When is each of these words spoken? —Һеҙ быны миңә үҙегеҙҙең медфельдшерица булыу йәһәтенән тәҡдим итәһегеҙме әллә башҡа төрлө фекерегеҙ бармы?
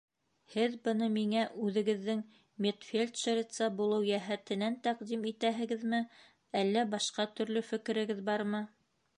—Һеҙ 0.51 0.75
быны 0.85 1.09
миңә 1.17 1.41
үҙегеҙҙең 1.65 2.23
медфельдшерица 2.65 3.67
булыу 3.81 4.07
йәһәтенән 4.13 4.79
тәҡдим 4.89 5.29
итәһегеҙме 5.33 6.03
әллә 6.63 6.89
башҡа 6.95 7.31
төрлө 7.39 7.67
фекерегеҙ 7.73 8.29
бармы? 8.33 8.69